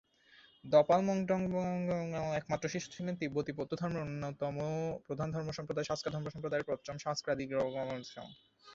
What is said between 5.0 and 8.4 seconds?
প্রধান ধর্মসম্প্রদায় সা-স্ক্যা ধর্মসম্প্রদায়ের পঞ্চম সা-স্ক্যা-খ্রি-'দ্জিন গ্রাগ্স-পা-র্গ্যাল-ম্ত্শান।